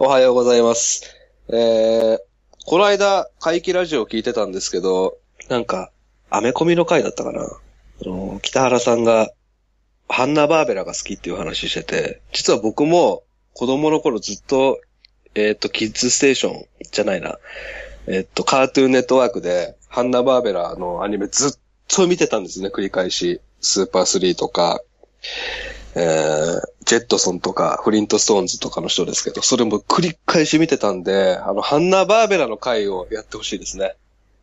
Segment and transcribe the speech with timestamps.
[0.00, 1.02] おはようございます。
[1.48, 2.18] えー、
[2.66, 5.18] この間、怪奇ラジオ聞いてたんですけど、
[5.48, 5.90] なんか、
[6.30, 7.40] アメコミの回だったかな。
[7.40, 9.32] あの、北原さんが、
[10.08, 13.24] ハンナバーベラが好きっていう話してて、実は僕も
[13.54, 14.80] 子供の頃ずっと、
[15.34, 17.40] えっ、と、キッズステーションじゃないな。
[18.06, 21.50] えっ、と、カートゥーンネットワークで、ハンナバーベラのアニメずっ
[21.88, 23.40] と見てたんですね、繰り返し。
[23.60, 24.80] スーパー3とか、
[25.94, 33.96] えー、ジェットソンとか、フリントストーンズとかの人ですけど、それも繰り返し見てたんで、あの、ハンナバーベラの回をやってほしいですね。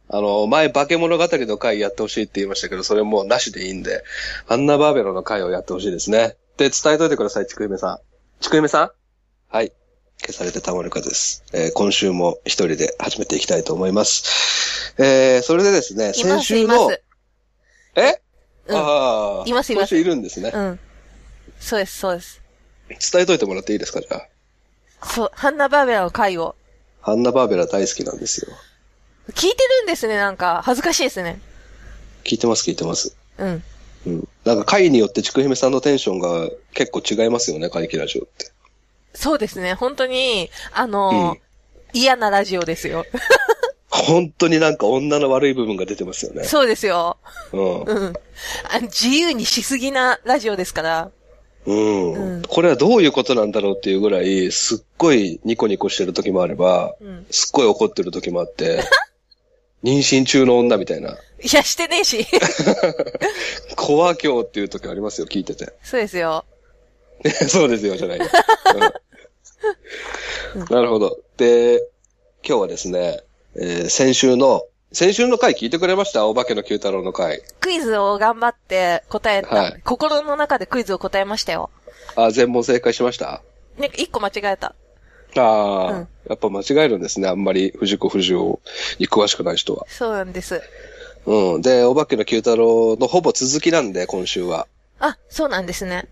[0.09, 4.03] あの、前、化け物語の回やってほしいって言いましたけど、それもうなしでいいんで、
[4.45, 6.35] ハンナバーベラの回をやってほしいですね。
[6.57, 7.99] で、伝えといてください、ちくゆめさん。
[8.41, 8.91] ちくゆめさん？
[9.49, 9.71] はい。
[10.21, 11.43] 消されてたまるかです。
[11.53, 14.93] えー今週も一人で始めていきたいと思います。
[14.97, 17.01] えー、それでですね、先週の、す。
[17.95, 18.21] え、
[18.67, 20.51] うんああ、今週いるんですね。
[20.53, 20.79] うん。
[21.59, 22.41] そうです、そうです。
[22.89, 24.27] 伝えといてもらっていいですか、じゃあ。
[25.05, 26.55] そう、ハンナバーベラの回を。
[27.01, 28.55] ハンナバーベラ大好きなんですよ。
[29.29, 30.61] 聞いてるんですね、なんか。
[30.63, 31.39] 恥ずかしいですね。
[32.23, 33.15] 聞いてます、聞いてます。
[33.37, 33.63] うん。
[34.05, 34.27] うん。
[34.43, 38.51] なんか回によってちくひめさんのテンションが結構違いますよね、怪奇ラジオって。
[39.13, 41.45] そうですね、本当に、あのーうん
[41.95, 43.05] 嫌なラジオですよ。
[43.87, 46.43] 本当になんか女の悪い部分が出てますよね。
[46.43, 47.17] そうですよ。
[47.53, 47.81] うん。
[47.83, 48.13] うん。
[48.69, 51.11] あ自由にしすぎなラジオですから。
[51.65, 57.25] うん、うんこれはどういうことなんだろうっていうぐらい、すっごいニコニコしてる時もあれば、うん。
[57.31, 58.81] すっごい怒ってる時もあって、
[59.83, 61.15] 妊娠中の女みたいな、い
[61.53, 62.25] や、してねえし。
[63.75, 65.73] コア教っていう時ありますよ、聞いてて。
[65.83, 66.45] そうですよ。
[67.49, 68.25] そうですよ、じゃないよ、
[70.55, 71.19] うんなるほど。
[71.37, 71.79] で、
[72.47, 73.21] 今日はですね、
[73.55, 76.25] えー先週の、先週の回聞いてくれました？
[76.25, 77.41] お化けの九太郎の回。
[77.59, 79.53] クイズを頑張って答えた。
[79.53, 81.69] はい心の中でクイズを答えましたよ。
[82.15, 83.41] あ、全問正解しました？
[83.77, 84.73] ね、一個間違えた。
[85.35, 87.27] ああ、うんやっぱ間違えるんですね。
[87.27, 88.37] あんまり藤子不二雄
[88.97, 89.85] に詳しくない人は。
[89.89, 90.61] そうなんです。
[91.25, 91.61] うん。
[91.61, 94.65] で、お化けの九太郎のほぼ続きなんで、今週は。
[94.99, 96.07] あ、そうなんですね。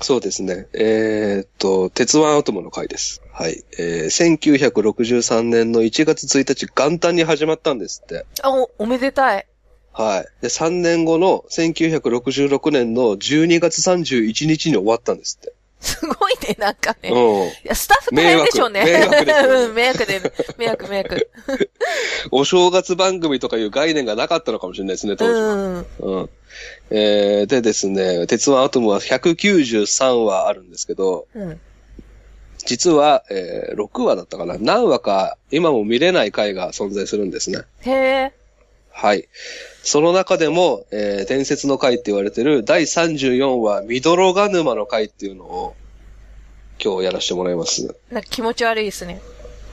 [0.00, 0.66] そうですね。
[0.72, 3.22] えーっと、鉄腕アトムの回です。
[3.32, 3.64] はい。
[3.78, 8.24] えー、1963年の1月1日元旦に始まったんですって。
[8.42, 9.46] あ、お、おめでたい。
[9.92, 10.42] はい。
[10.42, 15.52] で、3年後の1966年の12月31日に終わったんですって。
[15.80, 17.08] すごいね、なんかね。
[17.08, 17.50] いうん。
[17.64, 18.84] や、スタッフ大変でしょうね。
[18.84, 21.30] 迷惑迷惑ですよねうん、迷惑で、迷惑迷惑。
[22.30, 25.54] お正月番組とかいう概念がなかったのかもしれないですね、当時は。
[25.54, 25.86] うん。
[26.00, 26.30] うん。
[26.90, 31.60] えー、でですね、鉄腕アトムは193話あるんですけど、うん。
[32.58, 37.60] 実は、えー、6話だったかな何話か今も見れない回が存在するんですね。
[37.80, 38.32] へえ。
[38.92, 39.28] はい。
[39.82, 45.74] その中でも、えー、伝説の回って言われてる第34話、ミドロガ沼の回っていうのを
[46.82, 47.94] 今日やらせてもらいます。
[48.10, 49.20] なんか気持ち悪いですね。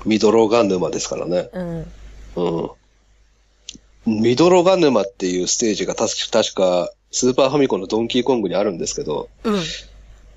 [0.06, 1.50] ミドロガ沼ですからね。
[1.54, 1.92] うん。
[2.36, 2.66] う
[4.10, 4.22] ん。
[4.22, 9.62] ミドロガ沼っていうステージが確か確かスーパーファミコンのドンキーコングにあるんですけど、うん。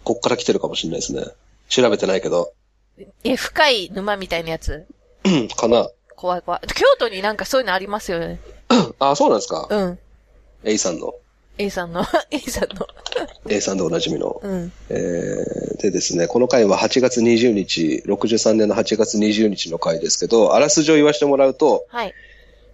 [0.02, 1.24] こっから来てるかもしれないですね。
[1.68, 2.52] 調べてないけど。
[3.22, 4.84] え、深い沼みたいなやつ？
[5.24, 5.88] うんかな。
[6.16, 6.60] 怖い怖い。
[6.66, 8.40] 京都になんかそういうのありますよね。
[8.98, 9.66] あ、そうなんですか？
[9.70, 9.98] うん。
[10.64, 11.14] A さんの
[11.58, 12.86] ？A さんの、 A さんの。
[13.48, 14.40] A さんでおなじみの。
[14.42, 14.72] うん。
[14.88, 22.14] えー、でですね、この回は8月20日、63年の8月20日の回ですけど、あらすじを言わせてもらうと、はい。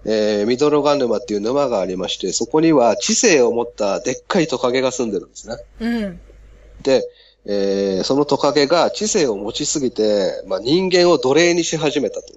[0.04, 5.56] えー、ミドロガ沼っていう沼がありまして、そこには知性を持ったでっかいトカゲが住んでるんですね。
[5.80, 6.20] うん。
[6.82, 7.02] で、
[7.46, 12.34] えー、そのトカゲが知性を持ちすぎて、まあ、人間を奴隷にし始めたと。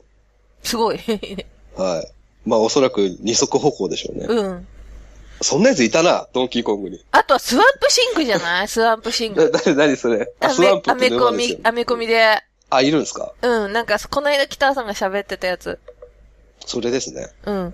[0.63, 0.99] すごい。
[1.77, 2.11] はい。
[2.49, 4.25] まあ、おそらく二足歩行でしょうね。
[4.27, 4.67] うん。
[5.41, 6.99] そんなやついたな、ドンキーコングに。
[7.11, 8.67] あとはスワンプシングじゃない？
[8.67, 9.51] スワンプシンな、グ。
[9.51, 10.33] な、なにそれ？
[10.41, 11.57] あ、アスワンプってメコ沼ですよ？
[11.59, 11.65] ミ、。
[11.65, 12.43] アメコミで。
[12.71, 13.31] あ、いるんですか？
[13.41, 13.71] うん。
[13.73, 15.79] なんか、この間北川さんが喋ってたやつ。
[16.65, 17.29] それですね。
[17.45, 17.73] うん。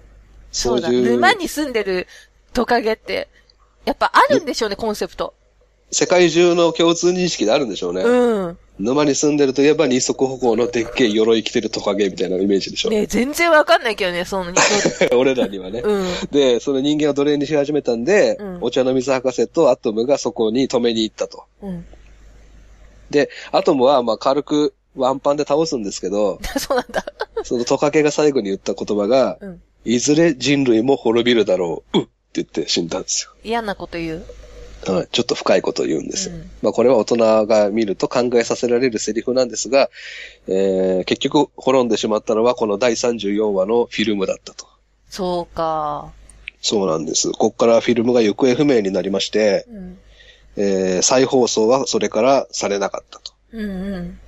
[0.52, 0.92] そうだ。
[0.92, 2.08] 沼に住んでる
[2.54, 3.30] トカゲって、
[3.86, 5.34] やっぱあるんでしょうね、コンセプト。
[5.92, 8.04] 世界中の共通認識であるんでしょうね。
[8.04, 8.58] うん。
[8.80, 12.90] 沼に住んでるといえば二足歩行のでっけえ鎧着てるトカゲみたいなイメージでしょ。
[12.90, 14.52] ねえ全然わかんないけどね、その、
[15.18, 15.80] 俺らにはね。
[15.80, 16.06] うん。
[16.32, 21.46] で、その人間を奴隷にし始めたんで、うんお茶の水博士とアトムがそこに止めに行ったと。
[21.62, 21.86] うん。
[23.12, 27.06] で、アトムはまあ軽くワンパンで倒すんですけど、 そうなんだ。
[27.44, 29.62] そのトカゲが最後に言った言葉が、うん。
[29.86, 32.00] いずれ人類も滅びるだろう。
[32.00, 32.06] うっ
[32.42, 34.26] って言って死んだんです嫌なこと言う。
[34.92, 34.98] よ。
[35.00, 35.08] はい。
[35.12, 36.36] ちょっと深いことを言うんですよ。
[36.36, 39.90] うんまあこれは大人が見ると考えさせられるセリフなんですが、
[40.48, 44.68] えー、結局滅んでしまったのはこの第34話のフィルムだったと。
[45.10, 46.12] そうか。
[46.62, 47.32] そうなんです。
[47.32, 49.98] ここからフィルムが行方不明になりまして、うん。
[50.58, 53.34] えー再放送はそれからされなかったと。
[53.52, 54.20] うんうん。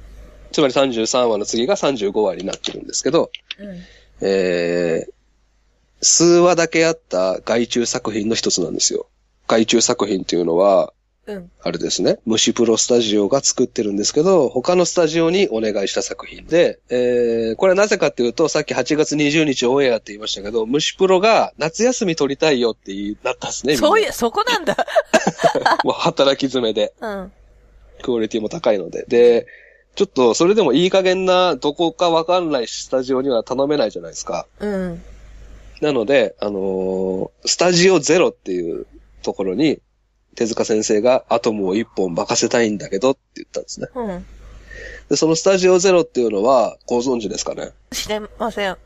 [0.51, 4.27] つまり33話の次が35話になってるんですけど、うん。
[4.27, 5.11] えー、
[6.01, 9.07] 数話だけあった外注作品の一つなんですよ。
[9.47, 10.93] 外注作品っていうのは、
[11.27, 11.51] うん。
[11.61, 23.75] あれですね、虫プロスタジオが作ってるんですけど、他のスタジオにお願いした作品で、えー、これはなぜかっていうと、さっき8月20日オンエアって言いましたけど、虫プロが夏休み取りたいよってなったんですね。
[23.75, 24.77] そういう、そこなんだ。
[25.83, 27.31] もう働き詰めで、うん。
[28.01, 29.03] クオリティも高いので。
[29.09, 29.47] で、
[29.95, 34.47] ちょっとそれでもいい加減な、どこかわかんないスタジオには頼めないじゃないですか。
[34.59, 35.03] うん。
[35.81, 38.85] なので、あのースタジオゼロっていう
[39.27, 39.81] ところに、
[40.35, 43.87] 手塚先生がアトムを一本任せたいんだけどって言ったんですね。
[43.93, 44.25] うん。
[45.09, 47.71] で、そのスタジオゼロっていうのは、ご存知ですかね？
[47.91, 48.77] 知れません。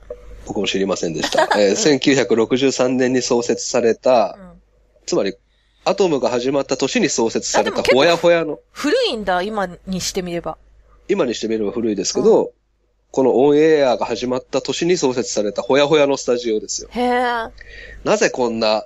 [0.48, 1.44] 僕も知りませんでした。
[1.62, 4.62] えー1963年に創設されたう、ん。
[5.06, 5.36] つまり、
[5.86, 10.58] アトムが始まった年に創設されたほやほやの、古いんだ、今にしてみれば。
[11.08, 12.52] 今にしてみれば古いですけど、
[13.12, 16.90] このオンエアが始まった年に創設されたほやほやのスタジオですよ。
[16.92, 17.12] へえ。
[18.06, 18.86] なぜこんな、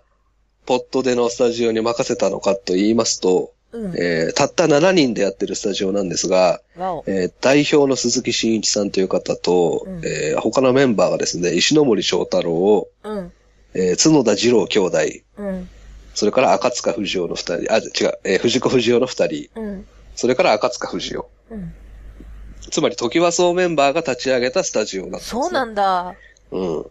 [0.65, 3.93] ポットでのスタジオに任せたのかと言いますと、うん。
[3.97, 6.61] えーたった7人でやってるスタジオなんですが。
[7.07, 13.31] えー代表の鈴木真一さんという方と、うんえー他のメンバーがですね、石ノ森章太郎、うん。
[13.73, 14.97] えー角田二郎兄弟、
[15.37, 15.69] うん。
[16.13, 19.85] それから赤塚不二夫の二人、あ、違う、えー藤子不二雄の二人、うん。
[20.15, 21.29] それから赤塚不二夫。
[21.51, 21.73] うん。
[22.71, 25.41] つまり、時和荘メンバーが立ち上げたスタジオだったんです、ね。
[25.41, 26.15] そうなんだ。
[26.51, 26.85] うん。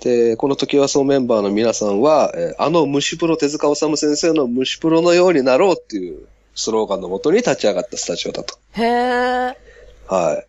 [0.00, 8.58] で、この時和荘メンバーの皆さんは、えーあの虫プロ手塚治虫先生の虫プロのようになろうっていうスローガンのもとに立ち上がったスタジオだと。
[8.72, 9.56] へえ。
[10.08, 10.42] は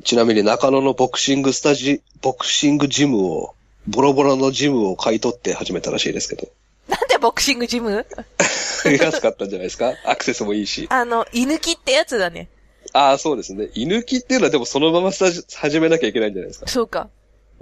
[0.00, 0.04] い。
[0.04, 3.54] ちなみに中野のボクシングスタジ、ボクシングジムを、
[3.88, 6.48] ボロボロのジムを買い取って始めたらしいですけど。
[6.88, 8.04] なんでボクシングジム？
[8.84, 9.94] 安かったんじゃないですか？
[10.04, 10.86] アクセスもいいし。
[10.90, 12.48] あの、居抜きってやつだね。
[12.92, 13.68] ああ、そうですね。
[13.74, 16.66] 居抜きっていうのはでもそのままスタジ始めなきゃいけないんじゃないですか？
[16.68, 17.08] そうか。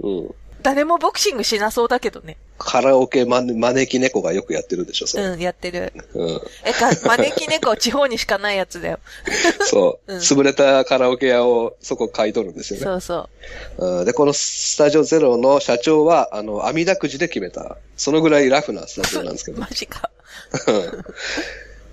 [0.01, 0.35] うん。
[0.65, 2.37] 誰もボクシングしなそうだけどね。
[2.57, 5.23] カラオケま招き猫がよくやってるでしょ、それ。
[5.25, 5.93] うん、やってる。
[6.15, 6.41] うん。
[6.63, 8.99] え、か、招き猫は地方にしかないやつだよ。
[9.61, 10.11] そう。
[10.13, 12.83] うん潰れたカラオケ屋をそこ買い取るんですよね。
[12.83, 13.29] そうそ
[13.77, 13.99] う。
[13.99, 17.77] うんで、このスタジオゼロの社長は、あの、網だくじで決めた。
[17.95, 19.61] そのぐらいラフなスタジオなんですけど。
[19.61, 20.09] マジか。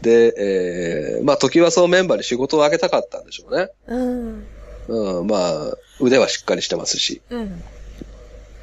[0.01, 3.69] で、えー、まあ、時はそうメンバーに仕事をあげたかったんでしょうね。
[3.87, 4.47] うん。
[4.89, 7.21] うん、まあ、腕はしっかりしてますし。
[7.29, 7.63] うん。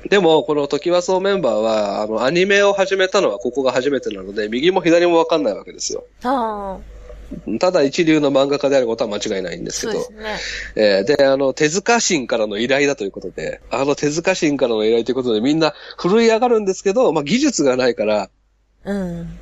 [0.08, 6.06] でも、この時はそうメンバーは、あの、アニメを始めたのはここが初めてなので、右も左もわかんないわけですよ。
[6.24, 10.18] ああ、ただ一流の漫画家であることは間違いないんですけどそうで。
[10.18, 10.40] すね。
[10.76, 18.30] えーで、あの、手塚神からの依頼だということで、あの手塚神からの依頼ということでみんな震え上がるんですけど、まあ技術がないから、
[18.86, 19.38] うん。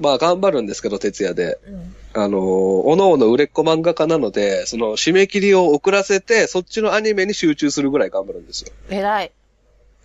[0.00, 1.58] まあ頑張るんですけど、徹夜で。
[1.66, 1.94] うん。
[2.12, 8.72] あのー、おのおの売れっ子漫画家なので、その締め切りを遅らせて、そっちのアニメに集中するぐらい頑張るんですよ。
[8.88, 9.32] 偉い。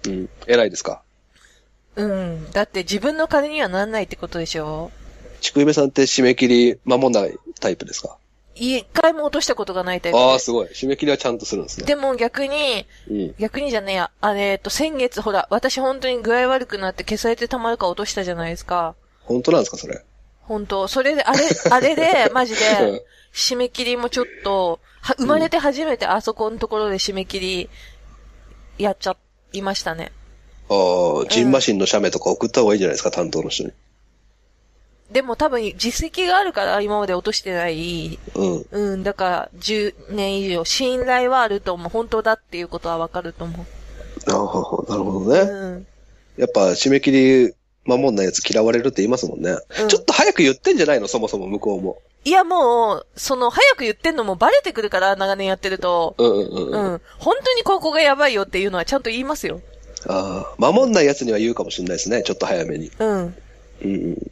[0.09, 0.29] うん。
[0.47, 1.01] 偉いですか？
[1.95, 2.51] うん。
[2.51, 4.91] だって自分の金にはなんないってことでしょ？
[5.41, 8.17] ちくゆめさんって締め切り守んないタイプですか？
[8.57, 10.23] 一回も落としたことがないタイプで。
[10.23, 10.67] ああ、すごい。
[10.69, 11.85] 締め切りはちゃんとするんですね。
[11.85, 13.35] でも逆に、うん。
[13.37, 14.11] 逆にじゃねえや。
[14.21, 18.95] あれ、えっと、先月ほら、私本当に具合悪くなって消されてたまるか落としたじゃないですか。
[19.23, 20.01] 本当なんですか、それ？
[20.43, 22.59] 本当それで、あれ、 あれで、マジうん
[22.93, 27.69] で、締め切りもちょっと、は、生まれて初めてあそこのところで締め切り、
[28.77, 29.17] やっちゃ
[29.53, 30.11] いましたね。
[30.69, 33.73] ああ、ジンマシンの写メとか送った方がいいんじゃないですか、担当の人に。
[35.11, 38.17] でも多分実績があるから今まで落としてない。
[38.33, 38.65] うん。
[38.71, 41.89] うん、だから10年以上信頼はあると思う。
[41.89, 43.65] 本当だっていうことはわかると思
[44.27, 45.33] ああ、なるほどう。
[45.33, 45.39] ね。
[45.41, 45.87] うん。
[46.37, 47.53] やっぱ締め切り
[47.85, 49.51] 守んないやつ嫌われるって言いますもんね。
[49.51, 52.01] うんちょっと早く言ってんじゃないのそもそも向こうも。
[52.25, 56.15] いやもう、その、早く言ってんのもバレてくるから、長年やってると。
[56.17, 56.73] うんうんうん。
[56.73, 57.01] うあん。
[57.19, 59.61] 本当にここがやばいよっていうのはちゃんと言いますよ。
[60.07, 62.23] あ、守んないやつには言うかもしれないですね。
[62.23, 62.91] ちょっと早めに。
[62.97, 63.09] うん。
[63.19, 63.35] うん
[63.83, 64.31] うん。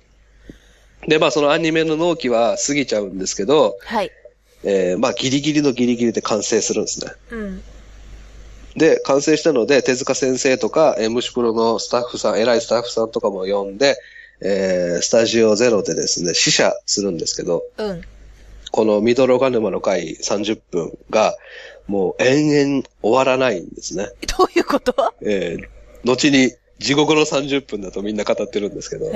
[1.08, 4.12] で、まあそのアニメの納期は過ぎちゃうんですけど、はい。
[4.64, 7.12] えー、まあギリギリのギリギリで完成するんですね。
[7.30, 7.64] うん。
[8.76, 13.98] で、完成したので、手塚先生とか、えー、ムシプロのスタッフさん、偉いスタッフさんとかも呼んで、
[14.46, 18.02] えー、スタジオゼロでですね、試写するんですけど、うん。
[18.72, 21.36] このミドロガ沼の回30分が、
[21.88, 24.10] もう延々終わらないんですね。
[24.38, 25.14] どういうこと？
[25.22, 25.68] えー、
[26.04, 29.12] 後に地獄の30分だとみんな語ってるんですけど。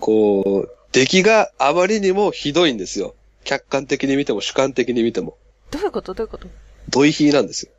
[0.00, 3.14] こう、出来があまりにもひどいんですよ。
[3.44, 5.36] 客観的に見ても主観的に見ても。
[5.70, 6.14] どういうこと？
[6.14, 6.48] どういうこと？
[6.90, 7.72] ドイヒーなんですよ。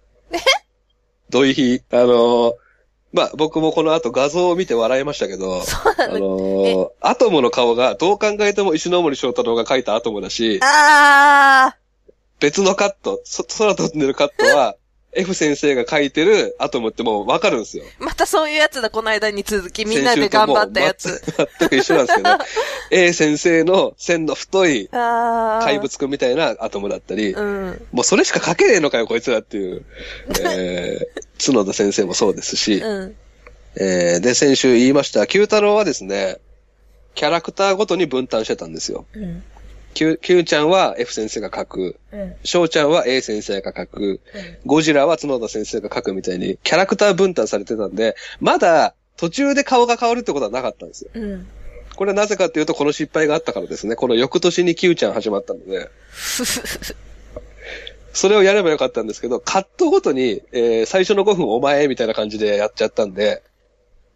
[1.29, 1.81] ドイヒー。
[1.91, 2.53] あのー
[3.13, 5.61] まあ、僕もこの後画像を見て笑いましたけど、
[5.97, 11.75] あのーアトムの顔がどう考えても石ノ森章太郎が描いたアトムだし、あ
[12.39, 14.75] 別のカット、そ空飛んでるカットは、
[15.17, 17.83] F 先生が書いてるアトムってもうわかるんですよ。
[17.99, 19.85] またそういうやつだ、この間に続き。
[19.85, 21.21] みんなで頑張ったやつ。
[21.59, 22.29] 全く一緒なんですけど、
[22.91, 25.65] A 先生の線の太いああ。
[25.65, 27.87] 怪物くんみたいなアトムだったり、うん。
[27.91, 29.85] もうそれしか書けねえのかよ、こいつらっていう、
[30.45, 33.15] えー、角田先生もそうですし、うん。
[33.79, 36.37] えー、で、先週言いました、九太郎はですね、
[37.15, 39.05] キャラクターごとに分担してたんですよ。
[39.13, 39.43] うん。
[39.93, 42.35] キュキューちゃんは F 先生が書く、うん。
[42.43, 44.21] 翔ちゃんは A 先生が書く、
[44.65, 51.11] ゴジラは角田先生が書くみたいに、キャラクター分担されてたんで、まだ途中で顔が変わるってことはなかったんですよ。
[51.15, 51.47] うん。
[51.95, 53.95] これはなぜかっていうと、この失敗があったからですね。
[53.95, 55.89] この翌年にキューちゃん始まったので、
[58.17, 63.43] それをやればよかったんですけど、カットごとに、えー最初の5分お前みたいな感じでやっちゃったんで、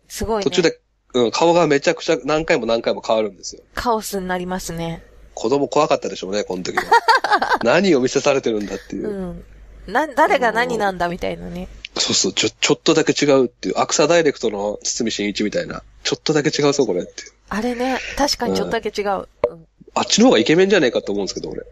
[0.07, 0.43] すごいね。
[0.43, 0.79] 途中で、
[1.13, 3.61] うん、顔がめちゃくちゃ何回も何回も変わるんですよ。
[3.75, 5.03] カオスになりますね。
[5.35, 6.83] 子供怖かったでしょうね、この時は。
[7.63, 9.11] 何を見せされてるんだっていうう。
[9.11, 9.45] ん。
[9.85, 11.67] な、誰が何なんだみたいなね。
[11.95, 17.23] そうそう、ちょ、ちょっとだけ違うっていう、アクサダイレクトの堤真一みたいな、ちょっとだけ違うぞ、これって。
[17.49, 19.27] あれね、確かにちょっとだけ違う。
[19.49, 21.63] うんあっちの方がイケメンじゃねえかと思うんですけど、俺。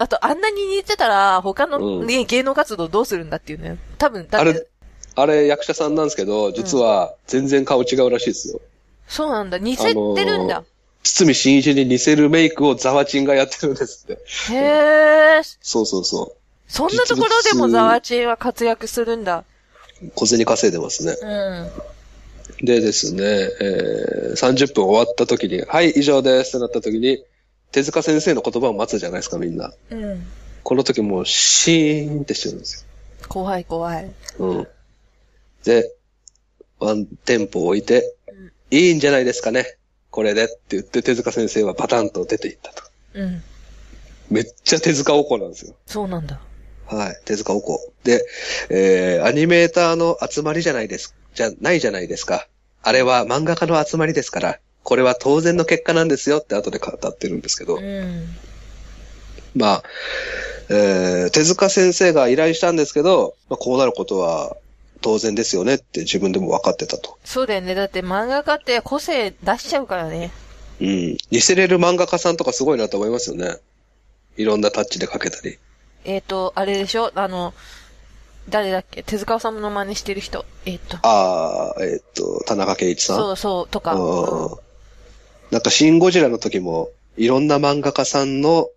[0.00, 3.76] あと、あんなに似てたら、他の、うんね芸能活動どうするんだっていうね。
[3.98, 4.66] 多分、だってあれ、
[5.14, 8.62] あれ役者さんなんですけど、実は全然顔違うらしいですよ。
[9.06, 9.58] そうなんだ。
[9.58, 10.64] 似せてるんだ。
[11.02, 14.22] 堤真一に似せるメイクをザワチンがやってるんですって。
[14.54, 15.42] へえ。
[15.60, 16.34] そうそうそ
[16.66, 19.44] そんなところでもザワチンは活躍するんだ。
[20.02, 20.10] う。
[20.14, 21.14] 小銭稼いでますね。
[21.20, 22.66] うん。
[22.66, 27.22] でですね、えー、30分終わった時に、はい、以上ですってなった時に、
[27.72, 29.72] 手塚先生の言葉を待つじゃないですか、みんな。
[29.90, 30.26] うん。
[30.62, 32.86] この時もう、シーンってしてるんです
[33.28, 34.04] 怖い怖い。
[34.04, 34.10] よ。
[34.38, 34.68] うん。
[35.64, 35.94] で、
[36.78, 39.78] ワンテンポ置いて、うんいいんじゃないですかね。
[40.10, 42.82] これでって言って、手塚先生はパタンと出ていったと。
[43.14, 43.42] うん。
[44.30, 45.74] めっちゃ手塚おこなんですよ。
[45.86, 46.40] そうなんだ。
[46.86, 47.20] はい。
[47.24, 47.92] 手塚おこ。
[48.04, 48.24] で、
[48.68, 52.46] えー、アニメーターの集まりじゃないです、じゃないじゃないですか。
[52.82, 54.58] あれは漫画家の集まりですから、
[54.90, 58.26] これは当然の結果なんですよって後で語ってるんですけど、うん。
[59.54, 59.82] まあ、
[60.68, 64.56] えー、手塚先生が依頼したんですけど、まあ、こうなることは
[65.00, 67.18] 当然ですよねって自分でも分かってたと。
[67.24, 67.76] そうだよね。
[67.76, 70.32] だって漫画家って個性出しちゃうからね。
[70.80, 71.16] うん。
[71.30, 73.58] 似せれる漫画家さんとかすごいなと思いますよね。
[74.36, 75.56] いろんなタッチで描けたり。
[76.04, 77.12] えっ、と、あれでしょ？
[77.14, 77.54] あの、
[78.48, 79.04] 誰だっけ？
[79.04, 80.44] 手塚治虫の真似してる人。
[80.66, 80.96] えっ、と。
[81.02, 83.16] ああ、えっ、と、田中圭一さん？
[83.18, 83.94] そうそう、とか。
[83.94, 84.56] うんうん
[85.50, 88.68] なんか、シン・ゴジラの時も、いろんな漫画家さんの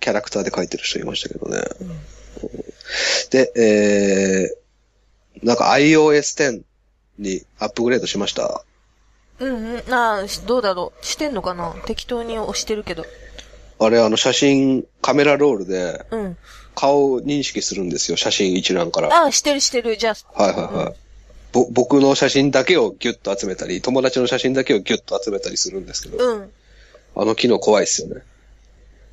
[0.00, 1.62] キャラクターで描いてる人いましたけどね。
[1.80, 2.00] うん
[3.30, 6.62] で、えー、なんか iOS 10
[7.18, 8.62] にアップグレードしました？
[9.40, 9.90] うんうん。
[9.90, 11.04] なあ、しどうだろう。
[11.04, 11.74] してんのかな？
[11.84, 13.04] 適当に押してるけど。
[13.80, 16.36] あれ、あの写真、カメラロールでうん。
[16.76, 19.08] 顔認識するんですよ、写真一覧から。
[19.08, 19.96] ああ、してるしてる。
[19.96, 20.42] じゃあ。
[20.42, 20.94] はいはいはい。
[21.56, 26.52] ぼ僕の写真だけをギュッと集めたり、友達の写真だけをギュッと集めたりするんですけど、うん。
[27.16, 28.22] あの機能怖いっすよね。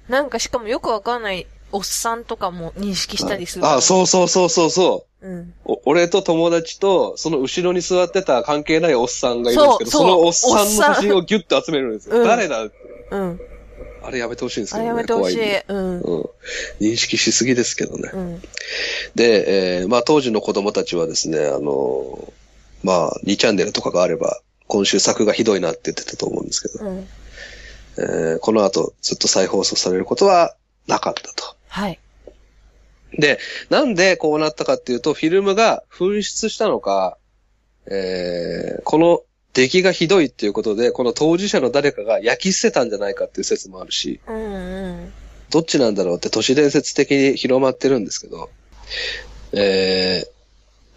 [0.09, 3.65] なんかしかもよくわかんないおっさんとかも認識したりする。
[3.65, 5.27] あ、そうそうそうそうそう。
[5.27, 5.31] う。
[5.31, 5.53] うん。
[5.63, 12.17] お俺と友達と、その後ろに座ってた関係ないおっさんがいるんですけど、そのおっさんの写真をギュッと集めるんですよ。
[12.17, 13.39] うん誰だうん。
[14.01, 14.87] あれやめてほしいんですあけどね。
[14.89, 15.59] やめてほしい。
[15.67, 15.99] うん。
[16.01, 16.29] うん。
[16.81, 18.09] 認識しすぎですけどね。
[18.13, 18.41] うん。
[19.15, 22.31] で、えーまあ当時の子供たちはですね、あのー
[22.83, 27.07] まあ2チャンネルとかがあれば、今週作がひどいなって言ってたと思うんですけど、うん。
[27.97, 30.55] えーこの後ずっと再放送されることは
[30.87, 31.55] なかったと。
[31.67, 31.99] はい。
[33.17, 33.37] で、
[33.69, 37.17] なんでこうなったかっていうと、フィルムが紛失したのか、
[37.85, 39.21] えーこの
[39.53, 45.13] 出来がひどいっていうことで、この当事者の誰かが焼き捨てたんじゃないかっていう説もあるし、うんうん。
[45.50, 48.50] どっちなんだろうって都市伝説的に広まってるんですけど、
[49.53, 50.33] えー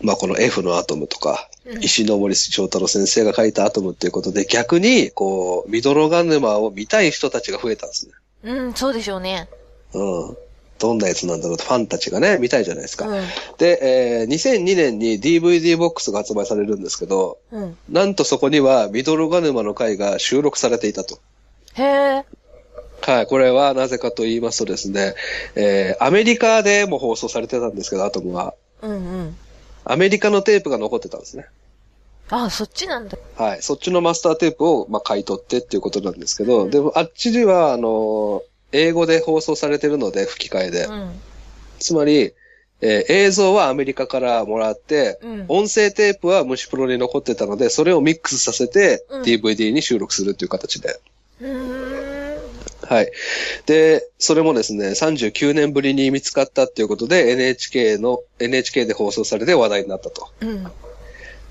[0.02, 8.12] まあこの F のアトムとか、うん石ノ森章太郎先生が書いたアトムっていうことで、逆に、こう、ミドロガ沼を見たい人たちが増えたんですね。
[8.44, 9.48] うん、そうでしょうね。
[9.92, 10.36] うん。
[10.78, 13.08] どんなやつなんだろうとファンたちがね、見たいじゃないですか。
[13.08, 13.24] うん。
[13.58, 13.78] で、
[14.20, 17.76] えー2002年に DVD ボックスが発売されるんですけど、うん。
[17.88, 21.18] なんとそこにはミドルガ沼の回が収録されていたと。
[21.74, 22.24] へえ。
[23.02, 25.14] はい、これはなぜかと言いますとですね、
[25.54, 28.54] えーアメリカでも放送されてたんですけど、アトムは。
[28.82, 29.36] うんうん。
[29.84, 31.46] アメリカのテープが残ってたんですね。
[32.28, 33.16] あ、そっちなんだ。
[33.36, 33.62] はい。
[33.62, 38.42] そっちのマスターテープを、まあ、買い取ってっていうことなんですけど、うんでもあっちでは、あの、
[38.72, 40.84] 英語で放送されてるので、吹き替えで。
[40.84, 41.20] うん。
[41.78, 42.32] つまり、
[42.82, 45.44] えー映像はアメリカからもらって、うん。
[45.48, 51.00] 音声テープは虫プロに残ってたので、それをミックスさせて、うん DVD に収録するっていう形で。
[52.86, 53.10] はい。
[53.66, 60.28] で、それもですね、39年ぶりに見つかったっていうことで NHK の、NHK で放送されて話題になったと。
[60.40, 60.66] うん。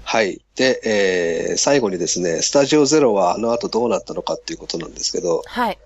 [0.03, 0.39] はい。
[0.55, 5.79] で、えー、最後にですね、スタジオゼロはあの後どうなったのかっていうことなんですけど、はい。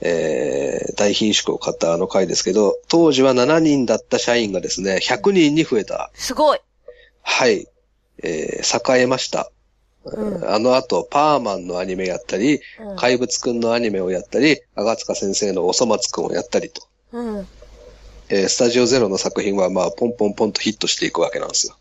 [0.00, 6.10] えー、大貧縮を買ったあの回ですけど、当時は7人だった社員がですね、100人に増えた。
[6.14, 6.58] すごい。
[7.22, 7.66] はい。
[8.22, 9.50] えー、栄えました。
[10.04, 16.82] うんあの後、パーマンのアニメやったり、うん怪物くんのアニメをやったり、赤塚先生のおそ松くんをやったりと。
[17.12, 17.48] うん。
[18.28, 21.76] えースタジオゼロの作品はまあ、ポンポンポンとヒットしていくわけなんですよ。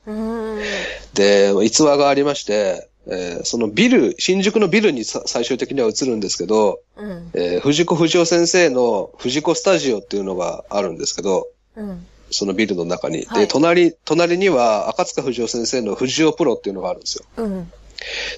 [1.13, 7.31] で、逸話がありまして、えーそのビル、新宿のビルにさ最終的には移るんですけど、うん。
[7.33, 12.05] えー藤子不二雄先生の藤子スタジオっていうのがあるんですけど、うん。
[12.31, 13.21] そのビルの中に。
[13.21, 17.25] で、はい隣、隣には赤塚不二夫先生の藤尾プロっていうのがあるんですよ。
[17.37, 17.71] うん。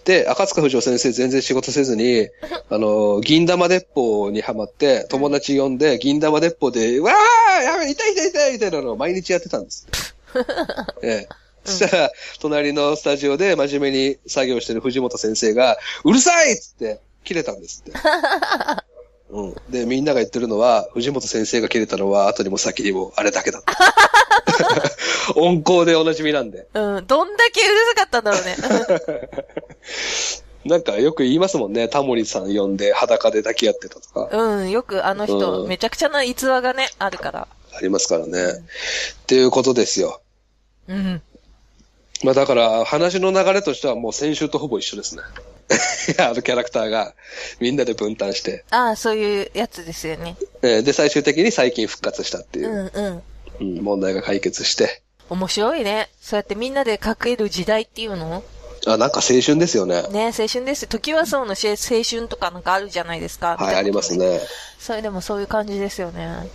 [0.05, 2.27] で、赤塚不二夫先生全然仕事せずに、
[2.69, 9.88] あの、銀玉鉄砲にハマって、友達呼んで、銀玉鉄砲で、わーやべ、痛い痛い痛いみたいなのを毎日やってたんです。
[11.01, 11.27] ええ。
[11.67, 18.00] そしたら、隣のスタジオで真面目に作業してる藤本先生が、うるさいっつって、切れたんですって。
[19.29, 19.55] うん。
[19.69, 23.77] で、みんなが言ってるのは、藤本先生が切れたのは、後にも先にもあれだけだった。
[25.36, 26.67] 温厚でおなじみなんで。
[26.74, 27.05] うん。
[27.05, 28.55] どんだけうるさかったんだろうね。
[30.63, 31.88] なんかよく言いますもんね。
[31.88, 34.29] タモリさん呼んで裸で抱き合ってたとか。
[34.31, 34.69] うん。
[34.69, 37.47] よくあの人、うんめちゃくちゃな逸話がね、あるから。
[37.74, 38.39] ありますからね。
[38.43, 40.21] っていうことですよ。
[40.88, 41.21] うん。
[42.24, 45.21] まあだから、話の流れとしてはもう先週とほぼ一緒ですね。
[46.19, 47.13] あのキャラクターが
[47.59, 48.63] みんなで分担して。
[48.71, 50.38] ああ、そういうやつですよね。
[50.62, 53.24] えーで、最終的に最近復活したっていうう、んうん。
[53.59, 55.01] うん問題が解決して。
[55.29, 56.09] 面白いね。
[56.21, 58.43] そうやってみんなで書ける時代っていうの？
[58.86, 60.03] あ、なんか青春ですよね。
[60.12, 60.88] ね、青春です。
[60.88, 63.57] 時はそうのし青春とかなんかあるじゃないですか。
[63.57, 64.15] はい、あります。
[64.15, 64.39] ね。
[64.79, 66.47] それでもそういう感じですよね。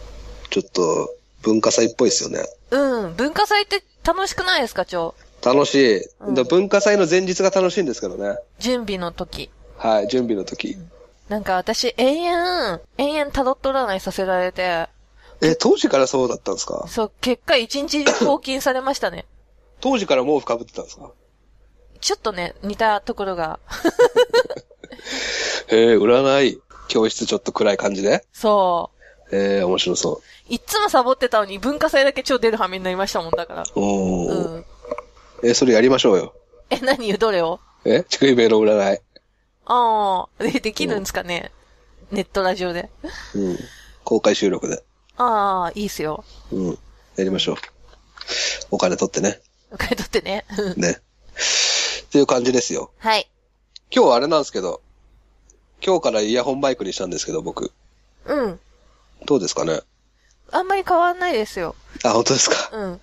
[0.50, 2.44] ちょっと、文化祭っぽいですよね。
[2.70, 3.14] うん。
[3.16, 5.14] 文化祭って楽しくないですか、超。
[5.44, 5.96] 楽しい。
[6.20, 8.36] うんで文化祭の前日が楽しいんですけどね。
[8.58, 9.50] 準備の時。
[9.76, 10.76] はい、準備の時。
[11.28, 14.88] なんか私、延々、延々タロット占いさせられて、
[15.40, 16.86] え、当時からそうだったんですか？
[16.88, 19.24] そう、結果一日放金されましたね。
[19.80, 21.10] 当時から毛布かぶってたんですか？
[22.00, 23.58] ちょっとね、似たところが。
[25.68, 28.24] へえ、占い、教室ちょっと暗い感じで？
[28.32, 28.90] そ
[29.32, 30.16] へえ、面白そう。
[30.18, 30.52] う。
[30.52, 33.64] いっつもサボってたのに文化祭だけ超出る羽目になりましたもんだから。
[33.74, 34.30] おー。
[34.30, 34.64] うん。
[35.42, 36.34] え、それやりましょうよ。
[36.70, 37.06] え、何？
[37.06, 37.60] 言うどれを？
[37.84, 38.04] え？
[38.04, 39.00] ちくいべの占い。
[39.66, 41.50] ああ、で、できるんですかね？
[42.10, 42.90] ネットラジオで。
[43.34, 43.58] うん。
[44.04, 44.82] 公開収録で。
[45.16, 46.24] ああ、いいっすよ。
[46.50, 46.78] うん。
[47.16, 47.56] やりましょう。
[48.70, 49.40] お金取ってね。
[49.70, 50.44] お金取ってね。
[50.58, 50.90] うんね。
[50.92, 52.90] っていう感じですよ。
[52.98, 53.28] はい。
[53.94, 54.80] 今日はあれなんですけど、
[55.84, 57.72] 今日からイヤホンマイクにしたんですけど、僕。
[58.26, 58.60] うん。
[59.26, 59.80] どうですかね？
[60.50, 61.74] あんまり変わんないですよ。
[62.04, 62.70] あ、本当ですか？
[62.72, 63.00] うん。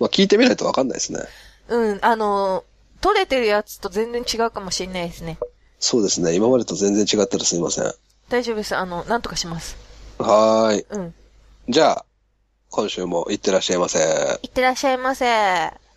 [0.00, 1.20] まあ、聞いてみないとわかんないですね。
[1.68, 5.38] うん、あのー、取れてるやつと全然違うかもしれないですね。
[5.78, 6.34] そうですね。
[6.34, 7.92] 今までと全然違ったらすいません。
[8.28, 8.76] 大丈夫です。
[8.76, 9.76] あの、なんとかします。
[10.18, 10.86] はーい。
[10.90, 11.14] うん。
[11.68, 12.04] じゃあ、
[12.70, 13.98] 今週も行ってらっしゃいませ。
[14.42, 15.87] いってらっしゃいませ。